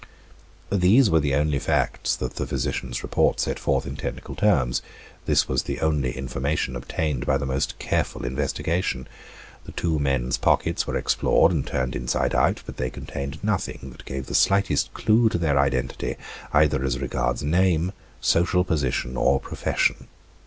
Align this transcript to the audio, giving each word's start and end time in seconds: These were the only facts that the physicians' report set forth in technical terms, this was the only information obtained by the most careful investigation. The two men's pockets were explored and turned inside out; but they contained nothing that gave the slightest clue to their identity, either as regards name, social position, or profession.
These 0.71 1.11
were 1.11 1.19
the 1.19 1.35
only 1.35 1.59
facts 1.59 2.15
that 2.15 2.37
the 2.37 2.47
physicians' 2.47 3.03
report 3.03 3.39
set 3.39 3.59
forth 3.59 3.85
in 3.85 3.95
technical 3.95 4.33
terms, 4.33 4.81
this 5.27 5.47
was 5.47 5.61
the 5.61 5.79
only 5.79 6.13
information 6.17 6.75
obtained 6.75 7.27
by 7.27 7.37
the 7.37 7.45
most 7.45 7.77
careful 7.77 8.25
investigation. 8.25 9.07
The 9.65 9.73
two 9.73 9.99
men's 9.99 10.37
pockets 10.37 10.87
were 10.87 10.97
explored 10.97 11.51
and 11.51 11.67
turned 11.67 11.95
inside 11.95 12.33
out; 12.33 12.63
but 12.65 12.77
they 12.77 12.89
contained 12.89 13.43
nothing 13.43 13.89
that 13.91 14.03
gave 14.05 14.25
the 14.25 14.33
slightest 14.33 14.91
clue 14.95 15.29
to 15.29 15.37
their 15.37 15.59
identity, 15.59 16.15
either 16.51 16.83
as 16.83 16.97
regards 16.97 17.43
name, 17.43 17.91
social 18.21 18.63
position, 18.63 19.15
or 19.15 19.39
profession. 19.39 20.07